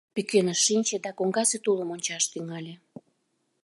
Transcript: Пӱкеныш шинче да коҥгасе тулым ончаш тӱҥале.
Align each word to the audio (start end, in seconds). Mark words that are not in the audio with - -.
Пӱкеныш 0.13 0.59
шинче 0.65 0.97
да 1.05 1.11
коҥгасе 1.17 1.57
тулым 1.63 1.89
ончаш 1.95 2.23
тӱҥале. 2.31 2.73